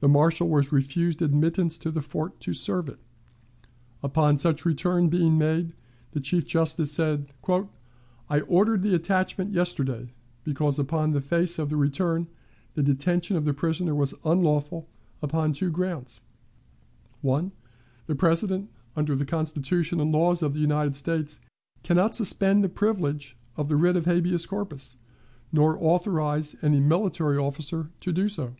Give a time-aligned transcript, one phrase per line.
[0.00, 2.98] The marshal was refused admittance to the fort to serve it.
[4.02, 5.72] Upon such return being made,
[6.10, 7.28] the Chief Justice said:
[8.28, 10.10] "I ordered the attachment yesterday,
[10.44, 12.26] because upon the face of the return
[12.74, 14.86] the detention of the prisoner was unlawful
[15.22, 16.20] upon two grounds:
[17.22, 17.50] "1.
[18.06, 21.40] The President, under the Constitution and laws of the United States,
[21.82, 24.98] can not suspend the privilege of the writ of habeas corpus,
[25.50, 28.54] nor authorize any military officer to do so.